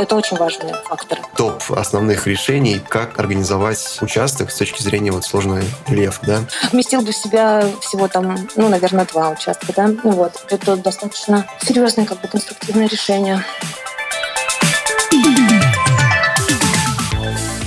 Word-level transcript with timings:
Это 0.00 0.16
очень 0.16 0.38
важный 0.38 0.72
фактор. 0.88 1.18
Топ 1.36 1.62
основных 1.72 2.26
решений, 2.26 2.80
как 2.88 3.18
организовать 3.18 3.98
участок 4.00 4.50
с 4.50 4.56
точки 4.56 4.82
зрения 4.82 5.12
вот 5.12 5.26
сложной 5.26 5.62
рельефа, 5.88 6.20
да? 6.24 6.40
Вместил 6.72 7.02
бы 7.02 7.12
в 7.12 7.16
себя 7.16 7.70
всего 7.82 8.08
там, 8.08 8.48
ну, 8.56 8.70
наверное, 8.70 9.04
два 9.04 9.28
участка, 9.28 9.74
да? 9.76 9.88
Ну 10.02 10.12
вот, 10.12 10.46
это 10.48 10.76
достаточно 10.76 11.46
серьезное, 11.62 12.06
как 12.06 12.18
бы, 12.22 12.28
конструктивное 12.28 12.88
решение. 12.88 13.44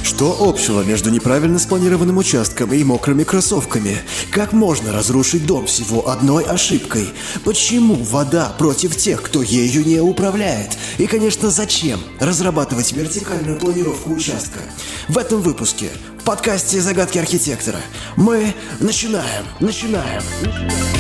Что 0.04 0.38
общего 0.40 0.84
между 0.84 1.10
неправильно 1.10 1.60
спланированным 1.60 2.18
участком 2.18 2.72
и 2.72 2.84
мокрыми 2.84 3.24
кроссовками? 3.24 3.98
Как 4.32 4.54
можно 4.54 4.94
разрушить 4.94 5.46
дом 5.46 5.66
всего 5.66 6.08
одной 6.08 6.46
ошибкой? 6.46 7.10
Почему 7.44 7.96
вода 7.96 8.54
против 8.58 8.96
тех, 8.96 9.22
кто 9.22 9.42
ею 9.42 9.86
не 9.86 10.00
управляет? 10.00 10.78
И, 10.98 11.08
конечно, 11.08 11.50
зачем 11.50 12.00
разрабатывать 12.20 12.92
вертикальную 12.92 13.60
планировку 13.60 14.12
участка? 14.14 14.60
В 15.08 15.18
этом 15.18 15.42
выпуске, 15.42 15.90
в 16.20 16.24
подкасте 16.24 16.82
«Загадки 16.82 17.18
архитектора», 17.18 17.80
мы 18.16 18.54
начинаем, 18.80 19.46
начинаем. 19.60 20.22
начинаем. 20.42 20.94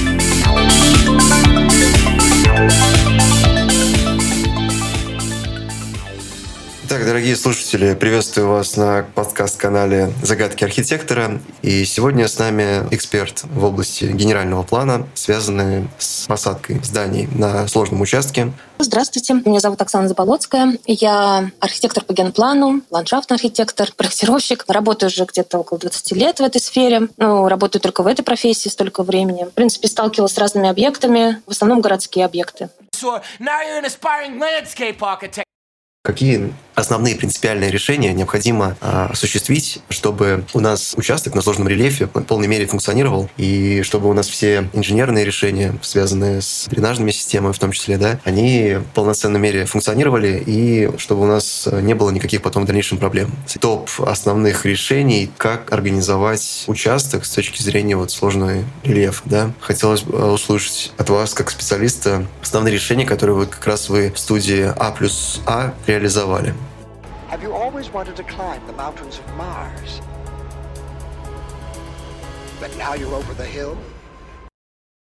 Итак, 6.85 7.05
дорогие 7.05 7.37
слушатели, 7.37 7.93
приветствую 7.93 8.49
вас 8.49 8.75
на 8.75 9.05
подкаст-канале 9.15 10.11
«Загадки 10.21 10.65
архитектора». 10.65 11.39
И 11.61 11.85
сегодня 11.85 12.27
с 12.27 12.37
нами 12.37 12.85
эксперт 12.91 13.45
в 13.45 13.63
области 13.63 14.03
генерального 14.03 14.63
плана, 14.63 15.07
связанный 15.13 15.87
с 15.97 16.27
посадкой 16.27 16.81
зданий 16.83 17.29
на 17.33 17.69
сложном 17.69 18.01
участке. 18.01 18.51
Здравствуйте, 18.79 19.33
меня 19.33 19.61
зовут 19.61 19.81
Оксана 19.81 20.09
Заболоцкая. 20.09 20.77
Я 20.85 21.49
архитектор 21.61 22.03
по 22.03 22.11
генплану, 22.11 22.81
ландшафтный 22.89 23.35
архитектор, 23.35 23.89
проектировщик. 23.95 24.65
Работаю 24.67 25.09
уже 25.09 25.23
где-то 25.23 25.59
около 25.59 25.79
20 25.79 26.11
лет 26.11 26.39
в 26.39 26.43
этой 26.43 26.59
сфере. 26.59 27.07
Ну, 27.15 27.47
работаю 27.47 27.81
только 27.81 28.03
в 28.03 28.07
этой 28.07 28.23
профессии 28.23 28.67
столько 28.67 29.03
времени. 29.03 29.45
В 29.45 29.51
принципе, 29.51 29.87
сталкивалась 29.87 30.33
с 30.33 30.37
разными 30.37 30.67
объектами, 30.67 31.41
в 31.47 31.51
основном 31.51 31.79
городские 31.79 32.25
объекты. 32.25 32.69
So 32.91 33.21
now 33.39 33.61
you're 33.61 33.79
an 33.79 33.85
aspiring 33.85 34.37
landscape 34.37 34.99
architect. 34.99 35.45
Какие 36.05 36.53
основные 36.75 37.15
принципиальные 37.15 37.71
решения 37.71 38.13
необходимо 38.13 38.75
э, 38.81 39.07
осуществить, 39.11 39.79
чтобы 39.89 40.45
у 40.53 40.59
нас 40.59 40.93
участок 40.97 41.35
на 41.35 41.41
сложном 41.41 41.67
рельефе 41.67 42.05
в 42.05 42.21
полной 42.23 42.47
мере 42.47 42.65
функционировал, 42.65 43.29
и 43.37 43.81
чтобы 43.83 44.09
у 44.09 44.13
нас 44.13 44.27
все 44.27 44.69
инженерные 44.73 45.25
решения, 45.25 45.75
связанные 45.81 46.41
с 46.41 46.67
дренажными 46.69 47.11
системами 47.11 47.53
в 47.53 47.59
том 47.59 47.71
числе, 47.71 47.97
да, 47.97 48.19
они 48.23 48.75
в 48.75 48.93
полноценной 48.93 49.39
мере 49.39 49.65
функционировали, 49.65 50.41
и 50.45 50.89
чтобы 50.97 51.21
у 51.21 51.25
нас 51.25 51.67
не 51.71 51.93
было 51.93 52.09
никаких 52.09 52.41
потом 52.41 52.63
в 52.63 52.65
дальнейшем 52.65 52.97
проблем. 52.97 53.31
Топ 53.59 53.89
основных 53.99 54.65
решений, 54.65 55.31
как 55.37 55.71
организовать 55.71 56.63
участок 56.67 57.25
с 57.25 57.29
точки 57.29 57.61
зрения 57.61 57.95
вот 57.95 58.11
сложной 58.11 58.65
рельефа, 58.83 59.21
да. 59.25 59.51
Хотелось 59.59 60.01
бы 60.01 60.33
услышать 60.33 60.91
от 60.97 61.09
вас, 61.09 61.33
как 61.33 61.51
специалиста, 61.51 62.25
основные 62.41 62.73
решения, 62.73 63.05
которые 63.05 63.35
вот 63.35 63.49
как 63.49 63.65
раз 63.67 63.89
вы 63.89 64.11
в 64.11 64.19
студии 64.19 64.71
А 64.77 64.91
плюс 64.91 65.41
А 65.45 65.73
реализовали. 65.87 66.53
Have 67.33 67.41
you 67.41 67.53
always 67.63 67.91
wanted 67.91 68.15
to 68.21 68.25
climb 68.35 68.61
the 68.67 68.77
mountains 68.83 69.17
of 69.17 69.25
Mars? 69.35 69.91
But 72.61 72.71
now 72.77 72.93
you're 72.93 73.15
over 73.21 73.33
the 73.33 73.49
hill? 73.57 73.75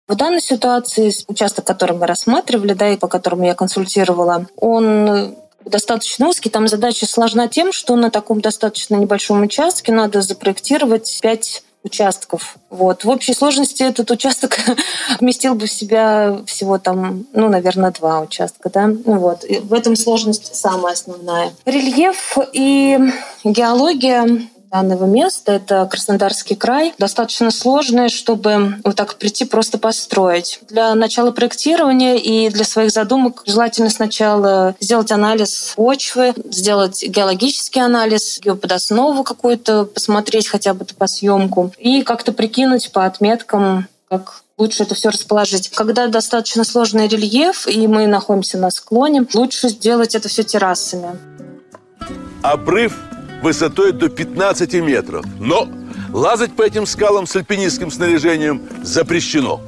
В 0.10 0.16
данной 0.16 0.42
ситуации 0.42 1.14
участок, 1.30 1.66
который 1.66 1.96
мы 1.96 2.08
рассматривали, 2.08 2.74
да, 2.74 2.90
и 2.90 2.98
по 2.98 3.08
которому 3.08 3.46
я 3.46 3.56
консультировала, 3.56 4.48
он 4.58 5.34
достаточно 5.64 6.28
узкий. 6.28 6.50
Там 6.50 6.68
задача 6.68 7.06
сложна 7.06 7.48
тем, 7.48 7.72
что 7.72 7.96
на 7.96 8.12
таком 8.12 8.42
достаточно 8.42 8.98
небольшом 8.98 9.42
участке 9.42 9.94
надо 9.94 10.22
запроектировать 10.22 11.20
пять 11.22 11.64
участков. 11.84 12.58
Вот. 12.70 13.04
В 13.04 13.10
общей 13.10 13.34
сложности 13.34 13.84
этот 13.84 14.12
участок 14.12 14.58
вместил 15.20 15.56
бы 15.56 15.66
в 15.66 15.72
себя 15.72 16.42
всего 16.46 16.78
там, 16.78 17.26
ну, 17.34 17.50
наверное, 17.50 17.92
два 17.92 18.22
участка. 18.22 18.70
Да? 18.70 18.88
Ну, 18.88 19.20
вот. 19.20 19.44
И 19.46 19.60
в 19.60 19.74
этом 19.74 19.96
сложность 19.96 20.56
самая 20.56 20.94
основная. 20.94 21.52
Рельеф 21.66 22.38
и 22.54 23.00
геология 23.44 24.50
данного 24.72 25.06
места. 25.06 25.54
Это 25.54 25.88
Краснодарский 25.90 26.56
край. 26.56 26.94
Достаточно 26.98 27.52
сложное, 27.52 28.10
чтобы 28.10 28.76
вот 28.84 28.96
так 28.96 29.16
прийти 29.16 29.46
просто 29.46 29.78
построить. 29.78 30.60
Для 30.70 30.96
начала 30.96 31.32
проектирования 31.32 32.18
и 32.18 32.50
для 32.50 32.64
своих 32.64 32.92
задумок 32.92 33.44
желательно 33.46 33.90
сначала 33.90 34.76
сделать 34.80 35.12
анализ 35.12 35.74
почвы, 35.76 36.34
сделать 36.46 37.04
геологический 37.04 37.82
анализ, 37.82 38.40
геоподоснову 38.40 39.24
какую-то 39.24 39.86
посмотреть 39.86 40.48
хотя 40.48 40.74
бы 40.74 40.86
по 40.86 41.08
съемку 41.08 41.72
и 41.78 42.02
как-то 42.04 42.32
прикинуть 42.32 42.92
по 42.92 43.06
отметкам, 43.06 43.88
как 44.10 44.44
лучше 44.58 44.84
это 44.84 44.94
все 44.94 45.10
расположить. 45.10 45.70
Когда 45.70 46.08
достаточно 46.08 46.64
сложный 46.64 47.08
рельеф, 47.08 47.68
и 47.68 47.88
мы 47.88 48.08
находимся 48.08 48.58
на 48.58 48.70
склоне, 48.70 49.26
лучше 49.34 49.70
сделать 49.70 50.16
это 50.16 50.28
все 50.30 50.44
террасами. 50.44 51.18
Обрыв 52.44 52.98
высотой 53.42 53.92
до 53.92 54.10
15 54.10 54.74
метров. 54.76 55.26
Но 55.40 55.68
лазать 56.12 56.56
по 56.56 56.64
этим 56.64 56.86
скалам 56.86 57.28
с 57.28 57.36
альпинистским 57.36 57.92
снаряжением 57.92 58.62
запрещено 58.84 59.62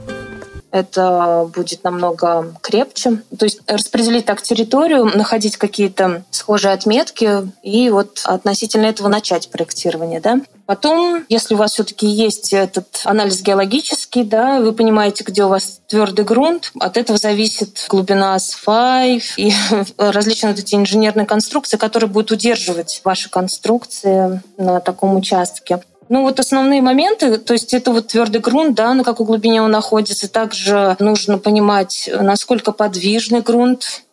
это 0.72 1.50
будет 1.54 1.84
намного 1.84 2.54
крепче. 2.62 3.22
То 3.38 3.46
есть 3.46 3.62
распределить 3.68 4.26
так 4.26 4.42
территорию, 4.42 5.06
находить 5.06 5.58
какие-то 5.58 6.24
схожие 6.32 6.74
отметки 6.74 7.50
и 7.64 7.90
вот 7.90 8.22
относительно 8.26 8.86
этого 8.86 9.08
начать 9.08 9.50
проектирование. 9.50 10.20
Да? 10.20 10.42
Потом, 10.66 11.26
если 11.28 11.54
у 11.54 11.58
вас 11.58 11.74
все-таки 11.74 12.08
есть 12.08 12.54
этот 12.54 13.02
анализ 13.04 13.42
геологический, 13.42 14.24
да, 14.24 14.62
вы 14.62 14.72
понимаете, 14.72 15.26
где 15.26 15.44
у 15.44 15.50
вас 15.50 15.82
твердый 15.88 16.24
грунт, 16.24 16.72
от 16.80 16.96
этого 16.96 17.18
зависит 17.18 17.86
глубина 17.90 18.38
S5 18.38 19.22
и 19.36 19.54
различные 19.98 20.52
вот 20.52 20.60
эти 20.60 20.76
инженерные 20.76 21.26
конструкции, 21.26 21.76
которые 21.76 22.10
будут 22.10 22.32
удерживать 22.32 23.02
ваши 23.04 23.30
конструкции 23.30 24.42
на 24.58 24.80
таком 24.80 25.18
участке. 25.18 25.82
Ну 26.12 26.24
вот 26.24 26.42
основные 26.42 26.82
моменты, 26.82 27.38
то 27.38 27.54
есть 27.54 27.74
это 27.74 27.94
вот 27.94 28.08
твердый 28.08 28.42
грунт, 28.42 28.76
да, 28.76 28.94
на 28.94 29.06
какой 29.06 29.26
глубине 29.26 29.62
он 29.62 29.72
находится. 29.72 30.30
Также 30.30 30.98
нужно 31.00 31.38
понимать, 31.38 32.10
насколько 32.14 32.74
подвижный 32.74 33.40
грунт. 33.40 34.04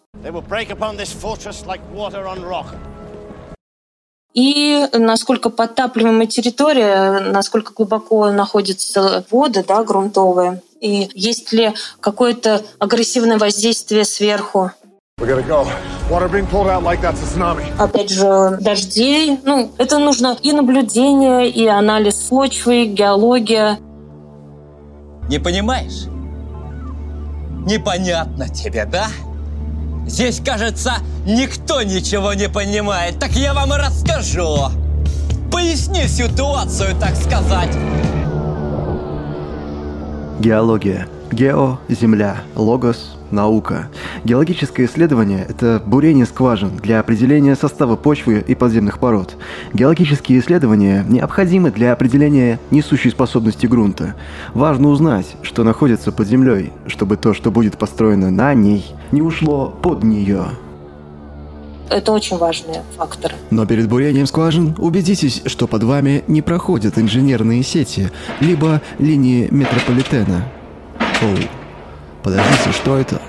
И 4.33 4.87
насколько 4.93 5.51
подтапливаемая 5.51 6.29
территория, 6.29 7.19
насколько 7.19 7.73
глубоко 7.73 8.31
находятся 8.31 9.25
воды 9.33 9.65
да, 9.67 9.83
грунтовые, 9.83 10.63
и 10.81 11.11
есть 11.15 11.53
ли 11.53 11.75
какое-то 11.99 12.63
агрессивное 12.79 13.39
воздействие 13.39 14.05
сверху. 14.05 14.71
Опять 17.79 18.11
же, 18.11 18.57
дождей. 18.61 19.39
Ну, 19.45 19.71
это 19.77 19.99
нужно 19.99 20.37
и 20.43 20.53
наблюдение, 20.53 21.51
и 21.51 21.67
анализ 21.67 22.15
почвы, 22.31 22.85
и 22.85 22.87
геология. 22.87 23.79
Не 25.29 25.39
понимаешь? 25.39 26.07
Непонятно 27.67 28.49
тебе, 28.49 28.87
да? 28.87 29.09
Здесь, 30.07 30.41
кажется, 30.43 30.95
никто 31.27 31.83
ничего 31.83 32.33
не 32.33 32.49
понимает. 32.49 33.19
Так 33.19 33.33
я 33.33 33.53
вам 33.53 33.75
и 33.75 33.77
расскажу. 33.77 34.71
Поясни 35.53 36.09
ситуацию, 36.09 36.97
так 36.99 37.15
сказать. 37.15 37.77
Геология. 40.41 41.07
Гео– 41.31 41.79
земля, 41.89 42.39
логос 42.55 43.17
наука. 43.31 43.89
Геологическое 44.25 44.87
исследование– 44.87 45.45
это 45.49 45.83
бурение 45.85 46.25
скважин 46.25 46.77
для 46.79 47.01
определения 47.01 47.55
состава 47.55 47.97
почвы 47.97 48.43
и 48.47 48.55
подземных 48.55 48.99
пород. 48.99 49.37
Геологические 49.75 50.41
исследования 50.41 51.05
необходимы 51.07 51.71
для 51.71 51.93
определения 51.93 52.59
несущей 52.71 53.11
способности 53.11 53.67
грунта. 53.67 54.15
Важно 54.55 54.89
узнать, 54.89 55.37
что 55.43 55.65
находится 55.65 56.13
под 56.13 56.27
землей, 56.27 56.73
чтобы 56.87 57.19
то, 57.19 57.35
что 57.35 57.51
будет 57.51 57.77
построено 57.77 58.31
на 58.31 58.55
ней, 58.55 58.87
не 59.13 59.21
ушло 59.21 59.69
под 59.83 60.03
нее. 60.03 60.47
Это 61.91 62.13
очень 62.13 62.37
важные 62.37 62.83
факторы. 62.97 63.35
Но 63.51 63.67
перед 63.67 63.89
бурением 63.89 64.27
скважин 64.27 64.75
убедитесь, 64.79 65.43
что 65.47 65.67
под 65.67 65.85
вами 65.85 66.23
не 66.27 66.43
проходят 66.43 66.99
инженерные 66.99 67.63
сети, 67.63 68.11
либо 68.41 68.83
линии 68.99 69.49
метрополитена. 69.51 70.45
Оу. 71.23 71.37
Подождите, 72.23 72.73
что 72.73 72.97
это? 72.99 73.21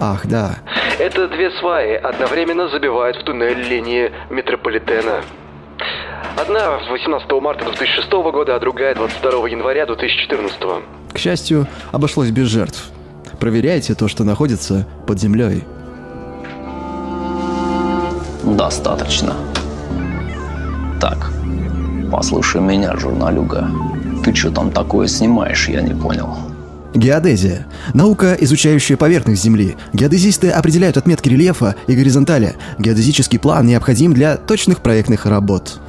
Ах, 0.00 0.26
да. 0.26 0.56
Это 0.98 1.28
две 1.28 1.50
сваи 1.52 1.94
одновременно 1.94 2.68
забивают 2.68 3.16
в 3.16 3.24
туннель 3.24 3.62
линии 3.62 4.12
метрополитена. 4.30 5.22
Одна 6.36 6.78
18 6.90 7.30
марта 7.40 7.64
2006 7.64 8.10
года, 8.10 8.56
а 8.56 8.60
другая 8.60 8.94
22 8.94 9.48
января 9.48 9.86
2014. 9.86 10.58
К 11.12 11.18
счастью, 11.18 11.66
обошлось 11.92 12.30
без 12.30 12.48
жертв. 12.48 12.90
Проверяйте 13.38 13.94
то, 13.94 14.08
что 14.08 14.24
находится 14.24 14.86
под 15.06 15.20
землей. 15.20 15.64
Достаточно. 18.42 19.34
Так, 21.00 21.30
послушай 22.10 22.60
меня, 22.60 22.96
журналюга. 22.96 23.68
Ты 24.24 24.34
что 24.34 24.50
там 24.50 24.70
такое 24.70 25.06
снимаешь, 25.06 25.68
я 25.68 25.82
не 25.82 25.94
понял. 25.94 26.36
Геодезия. 26.94 27.66
Наука, 27.92 28.36
изучающая 28.40 28.96
поверхность 28.96 29.42
Земли. 29.42 29.76
Геодезисты 29.92 30.50
определяют 30.50 30.96
отметки 30.96 31.28
рельефа 31.28 31.74
и 31.88 31.94
горизонтали. 31.94 32.56
Геодезический 32.78 33.38
план 33.38 33.66
необходим 33.66 34.14
для 34.14 34.36
точных 34.36 34.80
проектных 34.80 35.26
работ. 35.26 35.80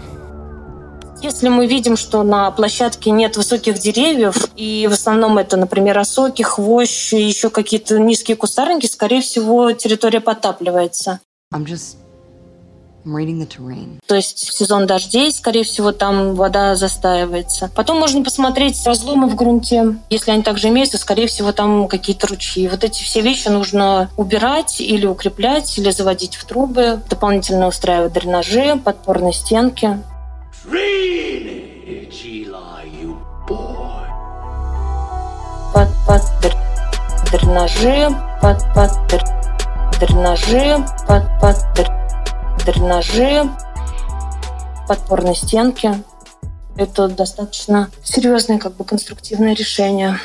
Если 1.22 1.48
мы 1.48 1.66
видим, 1.68 1.96
что 1.96 2.24
на 2.24 2.52
площадке 2.52 3.10
нет 3.10 3.38
высоких 3.38 3.80
деревьев, 3.80 4.48
и 4.56 4.88
в 4.90 4.94
основном 4.94 5.38
это, 5.38 5.58
например, 5.58 5.98
осоки, 5.98 6.42
хвощ, 6.42 7.14
еще 7.14 7.50
какие-то 7.50 7.98
низкие 8.00 8.36
кустарники, 8.36 8.86
скорее 8.86 9.22
всего, 9.22 9.72
территория 9.72 10.20
подтапливается. 10.20 11.20
I'm 11.54 11.66
just 11.66 11.98
то 14.08 14.16
есть 14.16 14.50
в 14.50 14.54
сезон 14.54 14.88
дождей, 14.88 15.32
скорее 15.32 15.64
всего, 15.64 15.92
там 15.92 16.36
вода 16.36 16.76
застаивается. 16.76 17.70
Потом 17.76 18.00
можно 18.00 18.24
посмотреть 18.24 18.86
разломы 18.86 19.28
в 19.28 19.36
грунте. 19.36 19.96
Если 20.10 20.32
они 20.32 20.42
также 20.42 20.70
имеются, 20.70 20.98
скорее 20.98 21.28
всего, 21.28 21.52
там 21.52 21.88
какие-то 21.88 22.28
ручьи. 22.28 22.68
Вот 22.68 22.84
эти 22.84 23.04
все 23.04 23.22
вещи 23.22 23.48
нужно 23.48 24.10
убирать 24.18 24.82
или 24.82 25.06
укреплять, 25.06 25.78
или 25.78 25.92
заводить 25.92 26.36
в 26.36 26.46
трубы, 26.46 27.02
дополнительно 27.10 27.68
устраивать 27.68 28.14
дренажи, 28.14 28.76
подпорные 28.84 29.34
стенки. 29.34 30.00
Под, 35.74 35.90
под 36.08 36.22
дренажи, 37.32 38.10
под, 38.42 38.58
под 38.74 38.92
дренажи, 40.00 40.78
под, 41.08 41.24
под 41.42 41.58
дренажи, 41.76 42.05
подпорные 44.88 45.36
стенки. 45.36 46.04
Это 46.78 47.08
достаточно 47.08 47.90
серьезное, 48.04 48.60
как 48.60 48.76
бы 48.76 48.84
конструктивное 48.84 49.54
решение. 49.54 50.20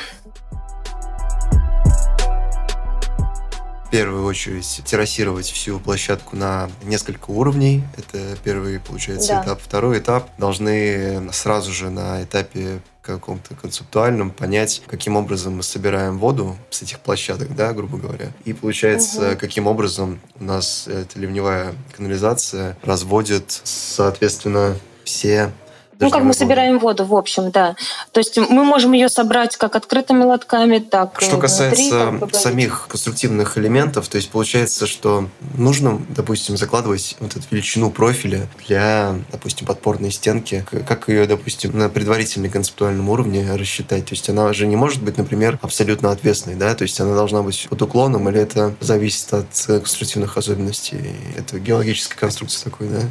В 3.85 3.89
первую 3.91 4.25
очередь 4.25 4.81
террасировать 4.85 5.51
всю 5.51 5.79
площадку 5.79 6.35
на 6.35 6.69
несколько 6.83 7.29
уровней. 7.31 7.83
Это 7.97 8.37
первый, 8.43 8.79
получается, 8.79 9.33
да. 9.33 9.43
этап. 9.43 9.61
Второй 9.61 9.99
этап 9.99 10.29
должны 10.37 11.29
сразу 11.33 11.71
же 11.71 11.89
на 11.89 12.23
этапе 12.23 12.81
каком-то 13.01 13.55
концептуальном 13.55 14.31
понять, 14.31 14.83
каким 14.87 15.15
образом 15.15 15.57
мы 15.57 15.63
собираем 15.63 16.19
воду 16.19 16.55
с 16.69 16.81
этих 16.81 16.99
площадок, 16.99 17.55
да, 17.55 17.73
грубо 17.73 17.97
говоря. 17.97 18.31
И 18.45 18.53
получается, 18.53 19.31
угу. 19.31 19.39
каким 19.39 19.67
образом 19.67 20.19
у 20.39 20.43
нас 20.43 20.87
эта 20.87 21.19
ливневая 21.19 21.73
канализация 21.95 22.77
разводит, 22.83 23.61
соответственно, 23.63 24.77
все 25.03 25.51
ну, 26.01 26.09
как 26.09 26.23
мы 26.23 26.33
собираем 26.33 26.79
воду, 26.79 27.05
в 27.05 27.15
общем, 27.15 27.51
да. 27.51 27.75
То 28.11 28.19
есть 28.19 28.37
мы 28.37 28.63
можем 28.63 28.93
ее 28.93 29.09
собрать 29.09 29.55
как 29.57 29.75
открытыми 29.75 30.23
лотками, 30.23 30.79
так 30.79 31.21
Что 31.21 31.37
касается 31.37 32.07
внутри, 32.09 32.39
самих 32.39 32.87
конструктивных 32.89 33.57
элементов, 33.57 34.07
то 34.07 34.17
есть 34.17 34.29
получается, 34.29 34.87
что 34.87 35.29
нужно, 35.55 36.01
допустим, 36.09 36.57
закладывать 36.57 37.15
вот 37.19 37.35
эту 37.35 37.45
величину 37.51 37.91
профиля 37.91 38.47
для, 38.67 39.15
допустим, 39.31 39.67
подпорной 39.67 40.11
стенки, 40.11 40.65
как 40.87 41.07
ее, 41.07 41.25
допустим, 41.25 41.77
на 41.77 41.89
предварительном 41.89 42.51
концептуальном 42.51 43.09
уровне 43.09 43.47
рассчитать. 43.53 44.05
То 44.05 44.13
есть 44.13 44.29
она 44.29 44.51
же 44.53 44.67
не 44.67 44.75
может 44.75 45.03
быть, 45.03 45.17
например, 45.17 45.59
абсолютно 45.61 46.11
отвесной, 46.11 46.55
да, 46.55 46.73
то 46.75 46.83
есть 46.83 46.99
она 46.99 47.15
должна 47.15 47.41
быть 47.41 47.67
под 47.69 47.81
уклоном, 47.81 48.29
или 48.29 48.39
это 48.39 48.73
зависит 48.79 49.33
от 49.33 49.47
конструктивных 49.65 50.37
особенностей 50.37 51.15
этого 51.37 51.59
геологической 51.59 52.17
конструкции 52.17 52.63
такой, 52.63 52.87
да? 52.87 53.01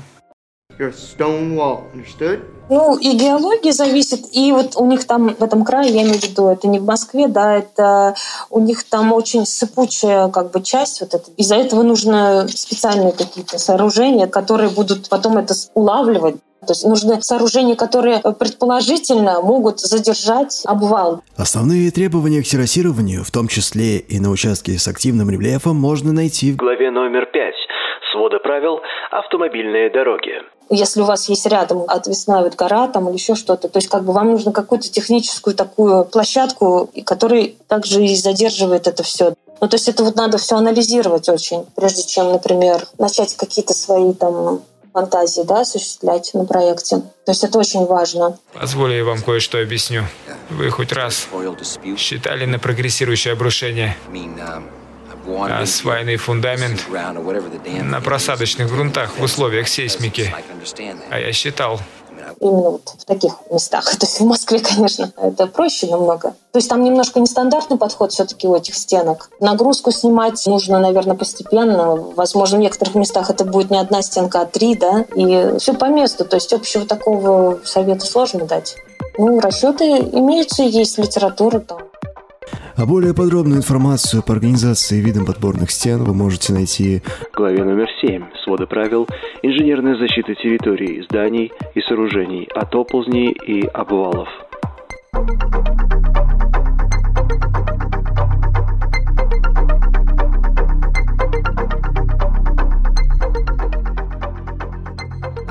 You're 0.80 0.88
a 0.88 0.92
stone 0.92 1.56
wall, 1.56 1.82
understood? 1.92 2.40
Ну, 2.70 2.96
и 2.96 3.12
геология 3.12 3.72
зависит, 3.72 4.20
и 4.32 4.50
вот 4.50 4.76
у 4.76 4.86
них 4.86 5.04
там 5.04 5.34
в 5.34 5.42
этом 5.42 5.62
крае, 5.62 5.90
я 5.90 6.02
имею 6.04 6.18
в 6.18 6.22
виду, 6.22 6.48
это 6.48 6.68
не 6.68 6.78
в 6.78 6.86
Москве, 6.86 7.28
да, 7.28 7.58
это 7.58 8.14
у 8.48 8.60
них 8.60 8.84
там 8.84 9.12
очень 9.12 9.44
сыпучая 9.44 10.28
как 10.28 10.52
бы 10.52 10.62
часть 10.62 11.02
вот 11.02 11.12
эта. 11.12 11.30
Из-за 11.36 11.56
этого 11.56 11.82
нужно 11.82 12.48
специальные 12.48 13.12
какие-то 13.12 13.58
сооружения, 13.58 14.26
которые 14.26 14.70
будут 14.70 15.10
потом 15.10 15.36
это 15.36 15.52
улавливать. 15.74 16.36
То 16.66 16.72
есть 16.72 16.86
нужны 16.86 17.20
сооружения, 17.20 17.74
которые 17.74 18.20
предположительно 18.20 19.42
могут 19.42 19.80
задержать 19.80 20.62
обвал. 20.64 21.22
Основные 21.36 21.90
требования 21.90 22.42
к 22.42 22.46
террасированию, 22.46 23.24
в 23.24 23.30
том 23.30 23.48
числе 23.48 23.98
и 23.98 24.18
на 24.18 24.30
участке 24.30 24.78
с 24.78 24.88
активным 24.88 25.28
рельефом, 25.28 25.76
можно 25.76 26.12
найти 26.12 26.52
в 26.52 26.56
главе 26.56 26.90
номер 26.90 27.26
пять 27.26 27.54
свода 28.12 28.38
правил 28.38 28.80
«Автомобильные 29.10 29.90
дороги» 29.90 30.42
если 30.70 31.00
у 31.00 31.04
вас 31.04 31.28
есть 31.28 31.46
рядом 31.46 31.84
отвесная 31.88 32.42
вот 32.42 32.54
гора 32.54 32.86
там 32.86 33.08
или 33.08 33.16
еще 33.16 33.34
что-то. 33.34 33.68
То 33.68 33.78
есть 33.78 33.88
как 33.88 34.04
бы 34.04 34.12
вам 34.12 34.30
нужно 34.30 34.52
какую-то 34.52 34.88
техническую 34.88 35.54
такую 35.54 36.04
площадку, 36.04 36.88
которая 37.04 37.50
также 37.66 38.04
и 38.04 38.14
задерживает 38.14 38.86
это 38.86 39.02
все. 39.02 39.34
Ну, 39.60 39.68
то 39.68 39.74
есть 39.74 39.88
это 39.88 40.04
вот 40.04 40.14
надо 40.14 40.38
все 40.38 40.56
анализировать 40.56 41.28
очень, 41.28 41.66
прежде 41.76 42.04
чем, 42.04 42.30
например, 42.30 42.86
начать 42.98 43.36
какие-то 43.36 43.74
свои 43.74 44.14
там 44.14 44.62
фантазии 44.92 45.42
да, 45.42 45.60
осуществлять 45.60 46.30
на 46.34 46.44
проекте. 46.44 46.96
То 47.24 47.32
есть 47.32 47.44
это 47.44 47.58
очень 47.58 47.84
важно. 47.86 48.38
Позволю 48.54 48.94
я 48.94 49.04
вам 49.04 49.20
кое-что 49.22 49.60
объясню. 49.60 50.04
Вы 50.50 50.70
хоть 50.70 50.92
раз 50.92 51.28
считали 51.96 52.44
на 52.44 52.58
прогрессирующее 52.58 53.32
обрушение? 53.32 53.96
Осваянный 55.26 56.16
фундамент 56.16 56.86
на 57.82 58.00
просадочных 58.00 58.68
грунтах 58.68 59.18
в 59.18 59.22
условиях 59.22 59.68
сейсмики. 59.68 60.34
А 61.10 61.18
я 61.18 61.32
считал, 61.32 61.80
именно 62.40 62.70
вот 62.70 62.94
в 62.98 63.04
таких 63.04 63.34
местах. 63.50 63.84
То 63.98 64.06
есть 64.06 64.20
в 64.20 64.24
Москве, 64.24 64.60
конечно, 64.60 65.12
это 65.16 65.46
проще 65.46 65.86
намного. 65.86 66.34
То 66.52 66.58
есть 66.58 66.68
там 66.68 66.82
немножко 66.82 67.20
нестандартный 67.20 67.76
подход 67.76 68.12
все-таки 68.12 68.48
у 68.48 68.54
этих 68.54 68.74
стенок. 68.74 69.30
Нагрузку 69.40 69.92
снимать 69.92 70.44
нужно, 70.46 70.80
наверное, 70.80 71.16
постепенно. 71.16 71.94
Возможно, 71.94 72.58
в 72.58 72.60
некоторых 72.60 72.94
местах 72.94 73.30
это 73.30 73.44
будет 73.44 73.70
не 73.70 73.78
одна 73.78 74.02
стенка, 74.02 74.42
а 74.42 74.46
три, 74.46 74.74
да, 74.74 75.04
и 75.14 75.58
все 75.58 75.74
по 75.74 75.86
месту. 75.86 76.24
То 76.24 76.36
есть 76.36 76.52
общего 76.52 76.86
такого 76.86 77.60
совета 77.64 78.06
сложно 78.06 78.46
дать. 78.46 78.76
Ну, 79.18 79.40
расчеты 79.40 79.84
имеются, 79.84 80.62
есть 80.62 80.98
литература 80.98 81.60
там. 81.60 81.78
А 82.76 82.86
более 82.86 83.14
подробную 83.14 83.58
информацию 83.58 84.22
по 84.22 84.32
организации 84.32 84.98
и 84.98 85.00
видам 85.00 85.26
подборных 85.26 85.70
стен 85.70 86.04
вы 86.04 86.14
можете 86.14 86.52
найти 86.52 87.02
в 87.32 87.36
главе 87.36 87.64
номер 87.64 87.88
7 88.00 88.24
свода 88.44 88.66
правил 88.66 89.06
инженерной 89.42 89.98
защиты 89.98 90.34
территорий, 90.34 91.02
зданий 91.02 91.52
и 91.74 91.80
сооружений 91.82 92.48
от 92.54 92.74
оползней 92.74 93.30
и 93.46 93.66
обвалов. 93.66 94.28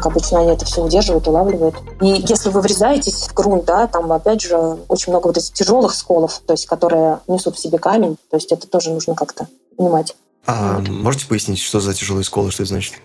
Обычно 0.05 0.39
они 0.39 0.51
это 0.51 0.65
все 0.65 0.83
удерживают, 0.83 1.27
улавливают. 1.27 1.75
И 2.01 2.25
если 2.27 2.49
вы 2.49 2.61
врезаетесь 2.61 3.27
в 3.27 3.33
грунт, 3.33 3.65
да, 3.65 3.87
там 3.87 4.11
опять 4.11 4.41
же 4.41 4.57
очень 4.87 5.11
много 5.11 5.27
вот 5.27 5.37
этих 5.37 5.53
тяжелых 5.53 5.93
сколов, 5.93 6.41
то 6.45 6.53
есть 6.53 6.65
которые 6.65 7.19
несут 7.27 7.55
в 7.55 7.59
себе 7.59 7.77
камень, 7.77 8.17
то 8.29 8.37
есть 8.37 8.51
это 8.51 8.67
тоже 8.67 8.91
нужно 8.91 9.15
как-то 9.15 9.47
понимать. 9.77 10.15
А 10.45 10.79
вот. 10.79 10.89
можете 10.89 11.27
пояснить, 11.27 11.59
что 11.59 11.79
за 11.79 11.93
тяжелые 11.93 12.23
сколы, 12.23 12.51
что 12.51 12.63
это 12.63 12.69
значит? 12.69 12.95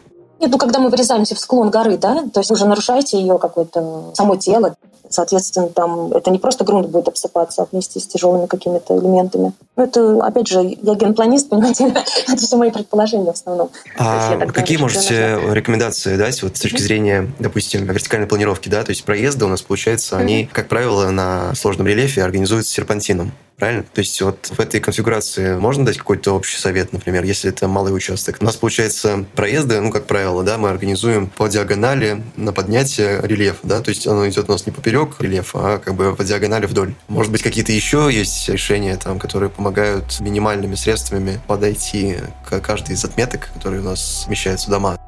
Нет, 0.40 0.50
ну 0.50 0.58
когда 0.58 0.78
мы 0.78 0.90
врезаемся 0.90 1.34
в 1.34 1.38
склон 1.38 1.70
горы, 1.70 1.96
да, 1.96 2.24
то 2.32 2.40
есть 2.40 2.50
вы 2.50 2.54
уже 2.54 2.66
нарушаете 2.66 3.18
ее 3.18 3.38
какое-то 3.38 4.12
само 4.14 4.36
тело, 4.36 4.74
Соответственно, 5.14 5.68
там 5.68 6.12
это 6.12 6.30
не 6.30 6.38
просто 6.38 6.64
грунт 6.64 6.88
будет 6.88 7.08
обсыпаться 7.08 7.68
вместе 7.70 8.00
с 8.00 8.06
тяжелыми 8.06 8.46
какими-то 8.46 8.98
элементами. 8.98 9.52
Ну, 9.76 9.84
это, 9.84 10.24
опять 10.24 10.48
же, 10.48 10.60
я 10.60 10.94
генпланист, 10.94 11.48
понимаете, 11.48 11.94
это 12.28 12.36
все 12.36 12.56
мои 12.56 12.70
предположения 12.70 13.26
в 13.26 13.34
основном. 13.34 13.70
А 13.96 14.46
какие 14.46 14.78
можете 14.78 15.38
рекомендации 15.52 16.16
дать 16.16 16.42
вот, 16.42 16.56
с 16.56 16.60
точки 16.60 16.80
зрения, 16.80 17.30
допустим, 17.38 17.84
вертикальной 17.84 18.26
планировки, 18.26 18.68
да, 18.68 18.82
то 18.82 18.90
есть 18.90 19.04
проезды 19.04 19.44
у 19.44 19.48
нас, 19.48 19.62
получается, 19.62 20.16
они, 20.16 20.48
как 20.50 20.68
правило, 20.68 21.10
на 21.10 21.54
сложном 21.54 21.86
рельефе 21.86 22.24
организуются 22.24 22.72
серпантином 22.72 23.32
правильно? 23.56 23.84
То 23.84 24.00
есть 24.00 24.20
вот 24.20 24.50
в 24.56 24.60
этой 24.60 24.80
конфигурации 24.80 25.56
можно 25.56 25.84
дать 25.84 25.98
какой-то 25.98 26.32
общий 26.32 26.58
совет, 26.58 26.92
например, 26.92 27.24
если 27.24 27.50
это 27.50 27.68
малый 27.68 27.94
участок? 27.94 28.36
У 28.40 28.44
нас, 28.44 28.56
получается, 28.56 29.24
проезды, 29.34 29.80
ну, 29.80 29.90
как 29.90 30.06
правило, 30.06 30.42
да, 30.42 30.58
мы 30.58 30.70
организуем 30.70 31.28
по 31.28 31.48
диагонали 31.48 32.22
на 32.36 32.52
поднятие 32.52 33.20
рельефа, 33.22 33.60
да, 33.62 33.80
то 33.80 33.90
есть 33.90 34.06
оно 34.06 34.28
идет 34.28 34.48
у 34.48 34.52
нас 34.52 34.66
не 34.66 34.72
поперек 34.72 35.20
рельефа, 35.20 35.74
а 35.74 35.78
как 35.78 35.94
бы 35.94 36.14
по 36.14 36.24
диагонали 36.24 36.66
вдоль. 36.66 36.94
Может 37.08 37.32
быть, 37.32 37.42
какие-то 37.42 37.72
еще 37.72 38.08
есть 38.12 38.48
решения, 38.48 38.96
там, 38.96 39.18
которые 39.18 39.50
помогают 39.50 40.20
минимальными 40.20 40.74
средствами 40.74 41.40
подойти 41.46 42.16
к 42.48 42.60
каждой 42.60 42.94
из 42.94 43.04
отметок, 43.04 43.50
которые 43.54 43.80
у 43.80 43.84
нас 43.84 44.24
смещаются 44.24 44.68
в 44.68 44.70
дома? 44.70 44.98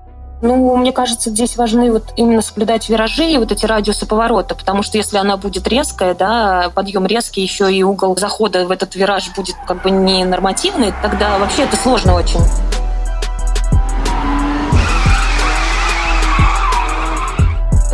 Ну, 0.42 0.76
мне 0.76 0.92
кажется, 0.92 1.30
здесь 1.30 1.56
важны 1.56 1.90
вот 1.90 2.12
именно 2.16 2.42
соблюдать 2.42 2.88
виражи 2.88 3.24
и 3.24 3.38
вот 3.38 3.52
эти 3.52 3.64
радиусы 3.64 4.06
поворота, 4.06 4.54
потому 4.54 4.82
что 4.82 4.98
если 4.98 5.16
она 5.16 5.36
будет 5.36 5.66
резкая, 5.66 6.14
да, 6.14 6.70
подъем 6.74 7.06
резкий, 7.06 7.40
еще 7.40 7.72
и 7.72 7.82
угол 7.82 8.16
захода 8.16 8.66
в 8.66 8.70
этот 8.70 8.94
вираж 8.96 9.30
будет 9.34 9.56
как 9.66 9.82
бы 9.82 9.90
не 9.90 10.24
нормативный, 10.24 10.92
тогда 11.02 11.38
вообще 11.38 11.62
это 11.62 11.76
сложно 11.76 12.14
очень. 12.14 12.40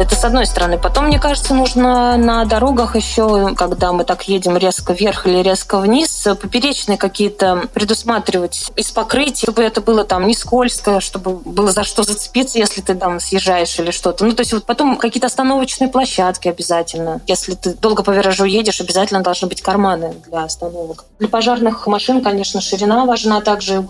Это 0.02 0.16
с 0.16 0.24
одной 0.24 0.46
стороны. 0.46 0.78
Потом, 0.78 1.06
мне 1.06 1.20
кажется, 1.20 1.54
нужно 1.54 2.16
на 2.16 2.44
дорогах 2.44 2.96
еще, 2.96 3.54
когда 3.54 3.92
мы 3.92 4.02
так 4.02 4.24
едем 4.24 4.56
резко 4.56 4.92
вверх 4.92 5.28
или 5.28 5.40
резко 5.44 5.78
вниз, 5.78 6.26
поперечные 6.40 6.98
какие-то 6.98 7.68
предусматривать 7.72 8.72
из 8.74 8.90
покрытия, 8.90 9.44
чтобы 9.44 9.62
это 9.62 9.80
было 9.80 10.02
там 10.02 10.26
не 10.26 10.34
скользко, 10.34 11.00
чтобы 11.00 11.36
было 11.36 11.70
за 11.70 11.84
что 11.84 12.02
зацепиться, 12.02 12.58
если 12.58 12.80
ты 12.80 12.96
там 12.96 13.20
съезжаешь 13.20 13.78
или 13.78 13.92
что-то. 13.92 14.24
Ну, 14.24 14.32
то 14.32 14.40
есть 14.40 14.52
вот 14.52 14.64
потом 14.64 14.96
какие-то 14.96 15.28
остановочные 15.28 15.88
площадки 15.88 16.48
обязательно. 16.48 17.20
Если 17.28 17.54
ты 17.54 17.74
долго 17.74 18.02
по 18.02 18.10
виражу 18.10 18.44
едешь, 18.44 18.80
обязательно 18.80 19.20
должны 19.20 19.46
быть 19.46 19.62
карманы 19.62 20.16
для 20.26 20.42
остановок. 20.42 21.04
Для 21.20 21.28
пожарных 21.28 21.86
машин, 21.86 22.24
конечно, 22.24 22.60
ширина 22.60 23.04
важна, 23.04 23.40
также 23.40 23.80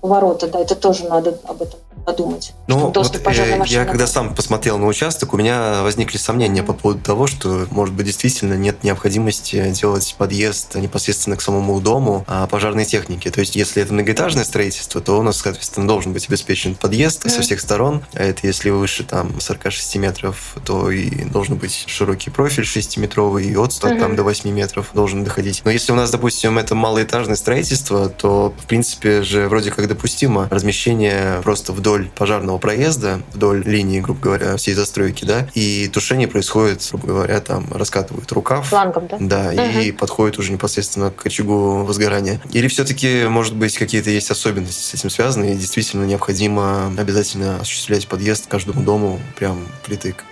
повороты, 0.00 0.48
да, 0.48 0.58
это 0.58 0.74
тоже 0.74 1.04
надо 1.04 1.38
об 1.46 1.62
этом 1.62 1.78
подумать. 2.04 2.52
Ну, 2.66 2.90
вот, 2.90 3.16
э, 3.26 3.62
я 3.66 3.84
когда 3.84 4.06
сам 4.06 4.34
посмотрел 4.34 4.78
на 4.78 4.86
участок, 4.86 5.34
у 5.34 5.36
меня 5.36 5.82
возникли 5.82 6.18
сомнения 6.18 6.62
по 6.62 6.72
поводу 6.72 7.00
того, 7.00 7.26
что, 7.26 7.66
может 7.70 7.94
быть, 7.94 8.06
действительно 8.06 8.54
нет 8.54 8.84
необходимости 8.84 9.70
делать 9.70 10.14
подъезд 10.18 10.74
непосредственно 10.74 11.36
к 11.36 11.42
самому 11.42 11.80
дому 11.80 12.24
а 12.26 12.46
пожарной 12.46 12.84
техники. 12.84 13.30
То 13.30 13.40
есть, 13.40 13.56
если 13.56 13.82
это 13.82 13.92
многоэтажное 13.92 14.44
строительство, 14.44 15.00
то 15.00 15.18
у 15.18 15.22
нас, 15.22 15.38
соответственно, 15.38 15.86
должен 15.86 16.12
быть 16.12 16.28
обеспечен 16.28 16.74
подъезд 16.74 17.24
mm-hmm. 17.24 17.30
со 17.30 17.42
всех 17.42 17.60
сторон. 17.60 18.02
А 18.14 18.22
это 18.22 18.46
если 18.46 18.70
выше 18.70 19.04
там 19.04 19.40
46 19.40 19.96
метров, 19.96 20.56
то 20.64 20.90
и 20.90 21.24
должен 21.24 21.56
быть 21.56 21.84
широкий 21.86 22.30
профиль 22.30 22.64
6-метровый, 22.64 23.44
и 23.44 23.56
отступ 23.56 23.90
mm-hmm. 23.90 24.00
там 24.00 24.16
до 24.16 24.22
8 24.22 24.50
метров 24.50 24.90
должен 24.94 25.24
доходить. 25.24 25.62
Но 25.64 25.70
если 25.70 25.92
у 25.92 25.94
нас, 25.94 26.10
допустим, 26.10 26.58
это 26.58 26.74
малоэтажное 26.74 27.36
строительство, 27.36 28.08
то, 28.08 28.54
в 28.58 28.66
принципе 28.66 29.22
же, 29.22 29.48
вроде 29.48 29.70
как 29.70 29.88
допустимо 29.88 30.48
размещение 30.50 31.40
просто 31.42 31.72
вдоль 31.72 31.93
вдоль 31.94 32.10
пожарного 32.10 32.58
проезда, 32.58 33.20
вдоль 33.32 33.62
линии, 33.64 34.00
грубо 34.00 34.20
говоря, 34.20 34.56
всей 34.56 34.74
застройки, 34.74 35.24
да, 35.24 35.48
и 35.54 35.88
тушение 35.92 36.26
происходит, 36.26 36.88
грубо 36.90 37.06
говоря, 37.06 37.40
там 37.40 37.66
раскатывают 37.72 38.30
рукав. 38.32 38.66
Флангом, 38.68 39.06
да? 39.06 39.16
Да, 39.20 39.50
угу. 39.50 39.80
и 39.80 39.92
подходит 39.92 40.38
уже 40.38 40.52
непосредственно 40.52 41.10
к 41.10 41.24
очагу 41.24 41.84
возгорания. 41.84 42.40
Или 42.52 42.68
все-таки, 42.68 43.26
может 43.28 43.54
быть, 43.54 43.76
какие-то 43.78 44.10
есть 44.10 44.30
особенности 44.30 44.82
с 44.82 44.94
этим 44.94 45.10
связаны, 45.10 45.52
и 45.52 45.56
действительно 45.56 46.04
необходимо 46.04 46.92
обязательно 46.98 47.60
осуществлять 47.60 48.08
подъезд 48.08 48.46
к 48.46 48.50
каждому 48.50 48.82
дому 48.82 49.20
прям 49.36 49.64
впритык. 49.82 50.24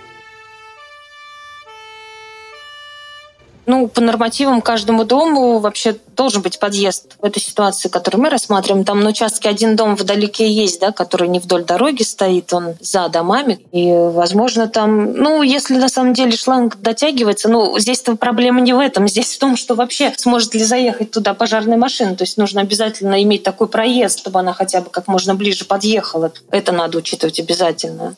Ну, 3.65 3.87
по 3.87 4.01
нормативам 4.01 4.61
каждому 4.61 5.05
дому 5.05 5.59
вообще 5.59 5.95
должен 6.15 6.41
быть 6.41 6.59
подъезд 6.59 7.15
в 7.19 7.25
этой 7.25 7.41
ситуации, 7.41 7.87
которую 7.87 8.21
мы 8.21 8.29
рассматриваем. 8.29 8.83
Там 8.83 8.99
на 8.99 9.09
участке 9.09 9.49
один 9.49 9.75
дом 9.75 9.95
вдалеке 9.95 10.51
есть, 10.51 10.81
да, 10.81 10.91
который 10.91 11.29
не 11.29 11.39
вдоль 11.39 11.63
дороги 11.63 12.03
стоит, 12.03 12.53
он 12.53 12.75
за 12.81 13.07
домами. 13.07 13.59
И, 13.71 13.89
возможно, 13.91 14.67
там, 14.67 15.13
ну, 15.13 15.41
если 15.41 15.77
на 15.77 15.87
самом 15.87 16.13
деле 16.13 16.35
шланг 16.35 16.77
дотягивается, 16.77 17.47
ну, 17.47 17.79
здесь-то 17.79 18.15
проблема 18.17 18.59
не 18.59 18.73
в 18.73 18.79
этом. 18.79 19.07
Здесь 19.07 19.33
в 19.33 19.39
том, 19.39 19.55
что 19.55 19.75
вообще 19.75 20.13
сможет 20.17 20.53
ли 20.53 20.63
заехать 20.63 21.11
туда 21.11 21.33
пожарная 21.33 21.77
машина. 21.77 22.15
То 22.15 22.25
есть 22.25 22.37
нужно 22.37 22.61
обязательно 22.61 23.21
иметь 23.23 23.43
такой 23.43 23.67
проезд, 23.67 24.19
чтобы 24.19 24.39
она 24.39 24.53
хотя 24.53 24.81
бы 24.81 24.89
как 24.89 25.07
можно 25.07 25.35
ближе 25.35 25.63
подъехала. 25.63 26.33
Это 26.51 26.73
надо 26.73 26.97
учитывать 26.97 27.39
обязательно. 27.39 28.15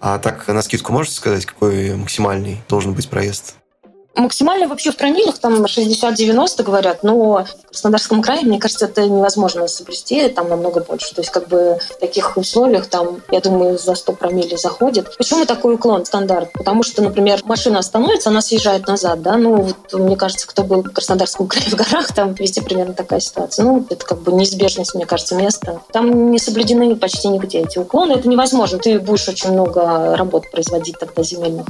А 0.00 0.18
так, 0.18 0.48
на 0.48 0.62
скидку 0.62 0.92
можете 0.92 1.16
сказать, 1.16 1.46
какой 1.46 1.94
максимальный 1.94 2.58
должен 2.68 2.94
быть 2.94 3.08
проезд? 3.08 3.56
Максимально 4.16 4.66
вообще 4.66 4.92
в 4.92 4.96
промиллах 4.96 5.38
там 5.38 5.62
60-90 5.64 6.62
говорят, 6.62 7.02
но 7.02 7.44
в 7.44 7.68
Краснодарском 7.68 8.22
крае, 8.22 8.42
мне 8.42 8.58
кажется, 8.58 8.86
это 8.86 9.06
невозможно 9.06 9.68
соблюсти, 9.68 10.28
там 10.28 10.48
намного 10.48 10.80
больше. 10.80 11.14
То 11.14 11.20
есть 11.20 11.30
как 11.30 11.48
бы 11.48 11.78
в 11.90 11.98
таких 11.98 12.36
условиях 12.36 12.86
там, 12.86 13.20
я 13.30 13.40
думаю, 13.40 13.78
за 13.78 13.94
100 13.94 14.12
промилле 14.14 14.56
заходит. 14.56 15.14
Почему 15.18 15.44
такой 15.44 15.74
уклон 15.74 16.06
стандарт? 16.06 16.50
Потому 16.54 16.82
что, 16.82 17.02
например, 17.02 17.40
машина 17.44 17.78
остановится, 17.78 18.30
она 18.30 18.40
съезжает 18.40 18.86
назад, 18.86 19.20
да, 19.20 19.36
ну 19.36 19.56
вот 19.56 19.92
мне 19.92 20.16
кажется, 20.16 20.46
кто 20.48 20.64
был 20.64 20.82
в 20.82 20.92
Краснодарском 20.92 21.46
крае 21.46 21.68
в 21.68 21.74
горах, 21.74 22.12
там 22.14 22.32
везде 22.32 22.62
примерно 22.62 22.94
такая 22.94 23.20
ситуация. 23.20 23.64
Ну, 23.64 23.84
это 23.90 24.04
как 24.06 24.22
бы 24.22 24.32
неизбежность, 24.32 24.94
мне 24.94 25.04
кажется, 25.04 25.34
места. 25.34 25.80
Там 25.92 26.30
не 26.30 26.38
соблюдены 26.38 26.96
почти 26.96 27.28
нигде 27.28 27.60
эти 27.60 27.78
уклоны, 27.78 28.14
это 28.14 28.28
невозможно. 28.28 28.78
Ты 28.78 28.98
будешь 28.98 29.28
очень 29.28 29.52
много 29.52 30.16
работ 30.16 30.50
производить 30.50 30.98
тогда 30.98 31.22
земельных. 31.22 31.66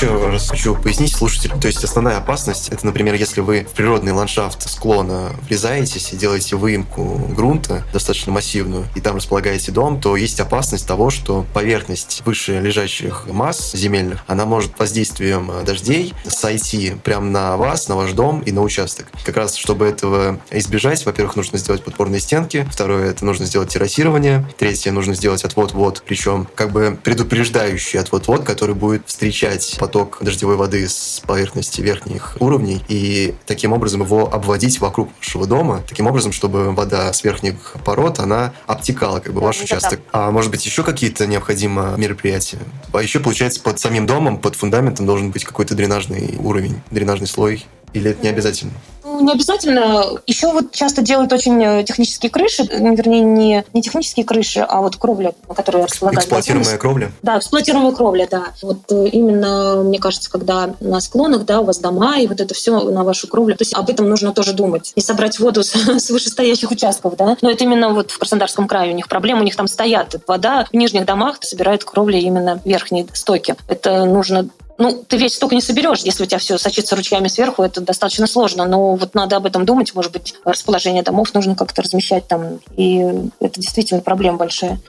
Еще 0.00 0.30
раз 0.30 0.48
хочу 0.48 0.74
пояснить 0.74 1.14
слушателям. 1.14 1.60
То 1.60 1.66
есть 1.66 1.84
основная 1.84 2.16
опасность, 2.16 2.70
это, 2.70 2.86
например, 2.86 3.14
если 3.14 3.42
вы 3.42 3.66
в 3.70 3.74
природный 3.74 4.12
ландшафт 4.12 4.66
склона 4.70 5.32
врезаетесь 5.46 6.14
и 6.14 6.16
делаете 6.16 6.56
выемку 6.56 7.18
грунта 7.36 7.84
достаточно 7.92 8.32
массивную, 8.32 8.86
и 8.94 9.00
там 9.02 9.16
располагаете 9.16 9.72
дом, 9.72 10.00
то 10.00 10.16
есть 10.16 10.40
опасность 10.40 10.86
того, 10.86 11.10
что 11.10 11.44
поверхность 11.52 12.22
выше 12.24 12.60
лежащих 12.60 13.26
масс 13.26 13.72
земельных, 13.72 14.24
она 14.26 14.46
может 14.46 14.78
воздействием 14.78 15.50
дождей 15.66 16.14
сойти 16.26 16.94
прямо 17.04 17.26
на 17.26 17.56
вас, 17.58 17.88
на 17.88 17.96
ваш 17.96 18.12
дом 18.12 18.40
и 18.40 18.52
на 18.52 18.62
участок. 18.62 19.06
Как 19.26 19.36
раз, 19.36 19.56
чтобы 19.56 19.84
этого 19.84 20.40
избежать, 20.50 21.04
во-первых, 21.04 21.36
нужно 21.36 21.58
сделать 21.58 21.84
подпорные 21.84 22.20
стенки, 22.20 22.66
второе, 22.72 23.10
это 23.10 23.26
нужно 23.26 23.44
сделать 23.44 23.68
террасирование, 23.68 24.48
третье, 24.56 24.92
нужно 24.92 25.12
сделать 25.12 25.44
отвод-вод, 25.44 26.04
причем 26.06 26.48
как 26.54 26.72
бы 26.72 26.98
предупреждающий 27.02 28.00
отвод-вод, 28.00 28.44
который 28.44 28.74
будет 28.74 29.02
встречать 29.06 29.76
поток 29.90 30.18
дождевой 30.20 30.54
воды 30.54 30.88
с 30.88 31.20
поверхности 31.26 31.80
верхних 31.80 32.36
уровней 32.38 32.80
и 32.86 33.34
таким 33.44 33.72
образом 33.72 34.02
его 34.02 34.32
обводить 34.32 34.78
вокруг 34.78 35.08
вашего 35.18 35.46
дома, 35.48 35.82
таким 35.88 36.06
образом, 36.06 36.30
чтобы 36.30 36.70
вода 36.70 37.12
с 37.12 37.24
верхних 37.24 37.74
пород, 37.84 38.20
она 38.20 38.52
обтекала 38.68 39.18
как 39.18 39.32
бы 39.32 39.40
да, 39.40 39.46
ваш 39.46 39.60
участок. 39.60 39.98
Да. 40.12 40.28
А 40.28 40.30
может 40.30 40.52
быть 40.52 40.64
еще 40.64 40.84
какие-то 40.84 41.26
необходимые 41.26 41.96
мероприятия? 41.96 42.58
А 42.92 43.02
еще, 43.02 43.18
получается, 43.18 43.60
под 43.60 43.80
самим 43.80 44.06
домом, 44.06 44.38
под 44.38 44.54
фундаментом 44.54 45.06
должен 45.06 45.32
быть 45.32 45.44
какой-то 45.44 45.74
дренажный 45.74 46.36
уровень, 46.38 46.80
дренажный 46.92 47.26
слой? 47.26 47.66
Или 47.92 48.12
это 48.12 48.22
не 48.22 48.28
обязательно? 48.28 48.72
Не 49.20 49.32
обязательно. 49.32 50.04
Еще 50.26 50.52
вот 50.52 50.72
часто 50.72 51.02
делают 51.02 51.32
очень 51.32 51.62
э, 51.62 51.84
технические 51.84 52.30
крыши, 52.30 52.62
вернее, 52.64 53.20
не, 53.20 53.64
не 53.72 53.82
технические 53.82 54.24
крыши, 54.24 54.60
а 54.60 54.80
вот 54.80 54.96
кровля, 54.96 55.34
на 55.48 55.54
которой 55.54 55.84
располагают. 55.84 56.24
Эксплуатируемая 56.24 56.78
кровля? 56.78 57.12
Да, 57.22 57.38
эксплуатируемая 57.38 57.92
кровля, 57.92 58.28
да. 58.30 58.44
Вот 58.62 58.90
э, 58.90 59.08
именно, 59.08 59.82
мне 59.82 59.98
кажется, 59.98 60.30
когда 60.30 60.74
на 60.80 61.00
склонах, 61.00 61.44
да, 61.44 61.60
у 61.60 61.64
вас 61.64 61.78
дома, 61.78 62.18
и 62.18 62.26
вот 62.26 62.40
это 62.40 62.54
все 62.54 62.80
на 62.90 63.04
вашу 63.04 63.28
кровлю, 63.28 63.56
то 63.56 63.62
есть 63.62 63.74
об 63.74 63.90
этом 63.90 64.08
нужно 64.08 64.32
тоже 64.32 64.52
думать. 64.52 64.92
Не 64.96 65.02
собрать 65.02 65.38
воду 65.38 65.62
с, 65.62 65.72
с 65.98 66.10
вышестоящих 66.10 66.70
участков, 66.70 67.16
да. 67.16 67.36
Но 67.42 67.50
это 67.50 67.64
именно 67.64 67.90
вот 67.90 68.10
в 68.10 68.18
Краснодарском 68.18 68.66
крае 68.66 68.92
у 68.92 68.94
них 68.94 69.08
проблема, 69.08 69.40
у 69.40 69.44
них 69.44 69.56
там 69.56 69.68
стоят 69.68 70.16
вода 70.26 70.66
в 70.70 70.76
нижних 70.76 71.04
домах 71.04 71.38
собирают 71.50 71.84
кровли 71.84 72.18
именно 72.18 72.60
верхние 72.64 73.06
стоки. 73.12 73.54
Это 73.68 74.04
нужно 74.04 74.48
ну, 74.80 75.04
ты 75.06 75.18
весь 75.18 75.34
столько 75.34 75.54
не 75.54 75.60
соберешь, 75.60 76.00
если 76.00 76.22
у 76.22 76.26
тебя 76.26 76.38
все 76.38 76.56
сочится 76.56 76.96
ручьями 76.96 77.28
сверху, 77.28 77.62
это 77.62 77.82
достаточно 77.82 78.26
сложно. 78.26 78.66
Но 78.66 78.94
вот 78.96 79.14
надо 79.14 79.36
об 79.36 79.46
этом 79.46 79.66
думать, 79.66 79.94
может 79.94 80.10
быть, 80.10 80.34
расположение 80.44 81.02
домов 81.02 81.34
нужно 81.34 81.54
как-то 81.54 81.82
размещать 81.82 82.26
там. 82.26 82.60
И 82.76 83.04
это 83.40 83.60
действительно 83.60 84.00
проблема 84.00 84.38
большая. 84.38 84.80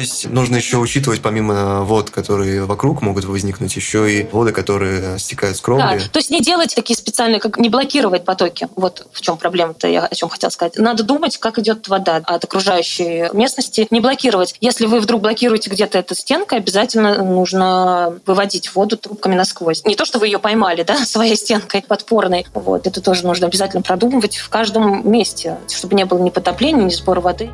Есть 0.00 0.28
нужно 0.28 0.56
еще 0.56 0.78
учитывать, 0.78 1.20
помимо 1.20 1.82
вод, 1.82 2.10
которые 2.10 2.64
вокруг 2.64 3.02
могут 3.02 3.24
возникнуть, 3.24 3.74
еще 3.76 4.10
и 4.12 4.26
воды, 4.32 4.52
которые 4.52 5.18
стекают 5.18 5.56
с 5.56 5.60
кровли. 5.60 5.98
Да, 5.98 6.08
то 6.10 6.18
есть 6.18 6.30
не 6.30 6.40
делать 6.40 6.74
такие 6.74 6.96
специальные, 6.96 7.40
как 7.40 7.58
не 7.58 7.68
блокировать 7.68 8.24
потоки. 8.24 8.68
Вот 8.76 9.06
в 9.12 9.20
чем 9.20 9.36
проблема-то, 9.36 9.88
я 9.88 10.04
о 10.04 10.14
чем 10.14 10.28
хотела 10.28 10.50
сказать. 10.50 10.76
Надо 10.76 11.02
думать, 11.02 11.38
как 11.38 11.58
идет 11.58 11.88
вода 11.88 12.16
от 12.16 12.44
окружающей 12.44 13.28
местности, 13.32 13.86
не 13.90 14.00
блокировать. 14.00 14.54
Если 14.60 14.86
вы 14.86 15.00
вдруг 15.00 15.22
блокируете 15.22 15.70
где-то 15.70 15.98
эту 15.98 16.14
стенку, 16.14 16.54
обязательно 16.54 17.22
нужно 17.22 18.18
выводить 18.26 18.74
воду 18.74 18.96
трубками 18.96 19.34
насквозь. 19.34 19.84
Не 19.84 19.94
то, 19.94 20.04
что 20.04 20.18
вы 20.18 20.26
ее 20.26 20.38
поймали, 20.38 20.82
да, 20.82 20.96
своей 21.04 21.36
стенкой 21.36 21.82
подпорной. 21.82 22.46
Вот, 22.54 22.86
это 22.86 23.00
тоже 23.00 23.26
нужно 23.26 23.46
обязательно 23.46 23.82
продумывать 23.82 24.36
в 24.36 24.48
каждом 24.48 25.10
месте, 25.10 25.58
чтобы 25.68 25.94
не 25.94 26.04
было 26.04 26.18
ни 26.18 26.30
потопления, 26.30 26.84
ни 26.84 26.90
сбора 26.90 27.20
воды. 27.20 27.50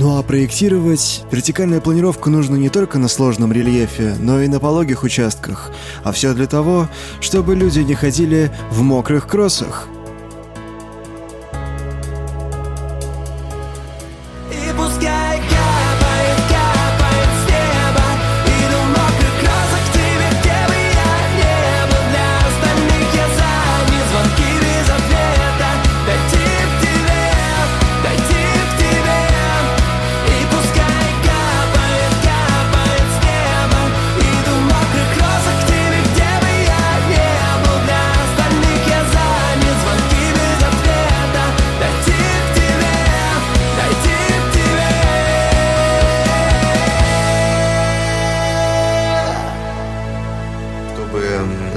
Ну 0.00 0.16
а 0.16 0.22
проектировать 0.22 1.24
вертикальную 1.30 1.82
планировку 1.82 2.30
нужно 2.30 2.56
не 2.56 2.70
только 2.70 2.98
на 2.98 3.06
сложном 3.06 3.52
рельефе, 3.52 4.16
но 4.18 4.40
и 4.40 4.48
на 4.48 4.58
пологих 4.58 5.02
участках. 5.02 5.70
А 6.02 6.10
все 6.12 6.32
для 6.32 6.46
того, 6.46 6.88
чтобы 7.20 7.54
люди 7.54 7.80
не 7.80 7.94
ходили 7.94 8.50
в 8.70 8.80
мокрых 8.80 9.26
кроссах– 9.26 9.88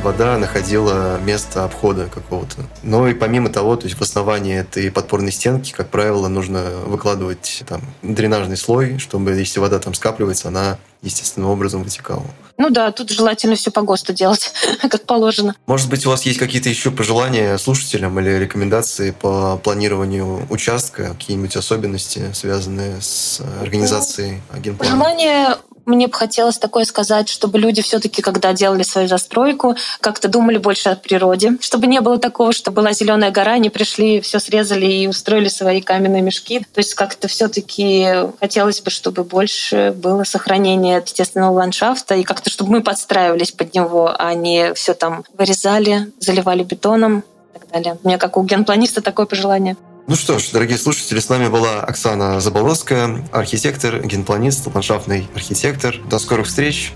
вода 0.04 0.38
находила 0.38 1.18
место 1.20 1.64
обхода 1.64 2.08
какого-то. 2.14 2.58
Но 2.84 3.08
и 3.08 3.14
помимо 3.14 3.50
того, 3.50 3.78
то 3.78 3.86
есть 3.86 3.98
в 3.98 4.02
основании 4.02 4.58
этой 4.58 4.92
подпорной 4.92 5.32
стенки, 5.32 5.72
как 5.72 5.90
правило, 5.90 6.28
нужно 6.28 6.72
выкладывать 6.86 7.64
там 7.68 7.82
дренажный 8.02 8.58
слой, 8.58 9.00
чтобы 9.00 9.32
если 9.32 9.60
вода 9.60 9.80
там 9.80 9.94
скапливается, 9.94 10.50
она 10.50 10.78
естественным 11.02 11.50
образом 11.50 11.84
вытекала. 11.84 12.26
Ну 12.58 12.70
да, 12.70 12.92
тут 12.92 13.10
желательно 13.10 13.56
все 13.56 13.72
по 13.72 13.82
ГОСТу 13.82 14.14
делать, 14.14 14.54
как 14.82 15.04
положено. 15.04 15.56
Может 15.68 15.90
быть, 15.90 16.06
у 16.06 16.10
вас 16.10 16.24
есть 16.24 16.40
какие-то 16.40 16.70
еще 16.70 16.92
пожелания 16.92 17.58
слушателям 17.58 18.20
или 18.20 18.30
рекомендации 18.30 19.12
по 19.12 19.58
планированию 19.58 20.46
участка, 20.50 21.10
какие-нибудь 21.10 21.56
особенности, 21.56 22.32
связанные 22.34 23.02
с 23.02 23.42
организацией 23.62 24.42
агентплана? 24.52 24.92
Пожелания 24.92 25.58
мне 25.86 26.08
бы 26.08 26.14
хотелось 26.14 26.58
такое 26.58 26.86
сказать, 26.86 27.30
чтобы 27.30 27.60
люди 27.60 27.82
все-таки, 27.82 28.22
когда 28.22 28.54
делали 28.54 28.84
свою 28.84 29.08
застройку, 29.08 29.76
как-то 30.00 30.28
думали 30.28 30.58
больше 30.58 30.90
о 30.90 30.96
природе, 30.96 31.58
чтобы 31.60 31.88
не 31.88 32.02
было 32.02 32.18
такого, 32.18 32.54
что 32.54 32.72
была 32.72 32.94
зеленая 32.94 33.32
гора, 33.32 33.54
они 33.54 33.70
пришли, 33.70 34.22
все 34.22 34.40
срезали 34.40 34.86
и 34.86 35.08
устроили 35.08 35.50
свои 35.50 35.82
каменные 35.82 36.22
мешки. 36.22 36.60
То 36.74 36.80
есть 36.80 36.94
как-то 36.94 37.28
все-таки 37.28 38.08
хотелось 38.40 38.82
бы, 38.82 38.90
чтобы 38.90 39.24
больше 39.24 39.94
было 39.96 40.24
сохранение 40.24 41.02
естественного 41.06 41.52
ландшафта 41.52 42.16
и 42.16 42.24
как-то, 42.24 42.50
чтобы 42.50 42.72
мы 42.72 42.82
подстраивались 42.82 43.52
под 43.52 43.74
него, 43.74 44.14
а 44.18 44.34
не 44.34 44.74
все 44.74 44.94
там 44.94 45.24
вырезали, 45.38 46.12
заливали 46.20 46.64
бетоном 46.64 47.24
и 47.56 47.60
так 47.60 47.70
далее. 47.70 47.98
У 48.04 48.08
меня 48.08 48.18
как 48.18 48.38
у 48.38 48.44
генпланиста 48.44 49.02
такое 49.02 49.26
пожелание. 49.26 49.76
Ну 50.06 50.16
что 50.16 50.38
ж, 50.38 50.50
дорогие 50.52 50.78
слушатели, 50.78 51.20
с 51.20 51.30
нами 51.30 51.48
была 51.48 51.80
Оксана 51.80 52.42
Заболоцкая, 52.42 53.26
архитектор, 53.32 54.06
генпланист, 54.06 54.68
ландшафтный 54.68 55.30
архитектор. 55.34 55.96
До 56.10 56.20
скорых 56.20 56.48
встреч! 56.48 56.92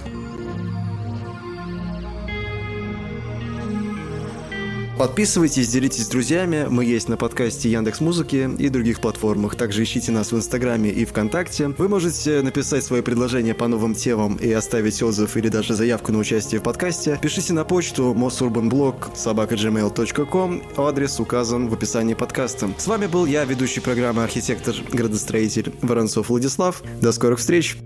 Подписывайтесь, 4.98 5.68
делитесь 5.68 6.06
с 6.06 6.08
друзьями. 6.08 6.66
Мы 6.68 6.84
есть 6.84 7.08
на 7.08 7.18
подкасте 7.18 7.70
Яндекс 7.70 8.02
Музыки 8.02 8.50
и 8.58 8.70
других 8.70 9.00
платформах. 9.00 9.56
Также 9.56 9.84
ищите 9.84 10.12
нас 10.12 10.32
в 10.32 10.36
Инстаграме 10.36 10.90
и 10.90 11.06
ВКонтакте. 11.06 11.68
Вы 11.78 11.88
можете 11.88 12.42
написать 12.42 12.84
свои 12.84 13.02
предложения 13.02 13.54
по 13.54 13.68
новым 13.68 13.94
темам 13.94 14.38
и 14.38 14.52
оставить 14.52 15.04
отзыв 15.04 15.38
или 15.38 15.50
даже 15.50 15.76
заявку 15.76 16.12
на 16.12 16.18
участие 16.18 16.62
в 16.62 16.64
подкасте. 16.64 17.20
Пишите 17.22 17.54
на 17.54 17.64
почту 17.64 18.16
mosurbanblog 18.18 19.14
собакагmail.com. 19.16 20.64
Адрес 20.78 21.20
указан 21.20 21.70
в 21.70 21.74
описании 21.76 22.16
подкаста. 22.16 22.72
С 22.78 22.88
вами 22.88 23.06
был 23.06 23.28
я, 23.28 23.46
ведущий 23.46 23.82
программы 23.82 24.24
архитектор-градостроитель 24.24 25.74
Воронцов 25.84 26.30
Владислав. 26.30 26.82
До 27.02 27.12
скорых 27.12 27.38
встреч! 27.38 27.78